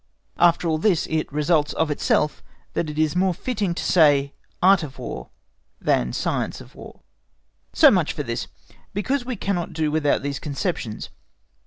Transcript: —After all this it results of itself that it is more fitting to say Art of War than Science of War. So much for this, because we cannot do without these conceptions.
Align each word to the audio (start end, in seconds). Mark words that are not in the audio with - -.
—After 0.39 0.67
all 0.67 0.79
this 0.79 1.05
it 1.11 1.31
results 1.31 1.73
of 1.73 1.91
itself 1.91 2.41
that 2.73 2.89
it 2.89 2.97
is 2.97 3.15
more 3.15 3.35
fitting 3.35 3.75
to 3.75 3.83
say 3.83 4.33
Art 4.59 4.81
of 4.81 4.97
War 4.97 5.29
than 5.79 6.11
Science 6.11 6.59
of 6.59 6.73
War. 6.73 7.01
So 7.71 7.91
much 7.91 8.11
for 8.11 8.23
this, 8.23 8.47
because 8.95 9.25
we 9.25 9.35
cannot 9.35 9.73
do 9.73 9.91
without 9.91 10.23
these 10.23 10.39
conceptions. 10.39 11.09